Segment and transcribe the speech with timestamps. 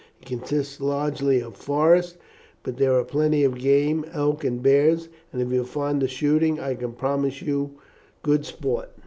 [0.19, 2.17] It consists largely of forest,
[2.63, 5.09] but there is plenty of game, elk and bears.
[5.31, 7.75] If you are fond of shooting I can promise you
[8.23, 8.89] good sport."